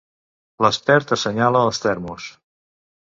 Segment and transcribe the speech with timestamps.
[0.65, 2.31] L'expert assenyala els termos.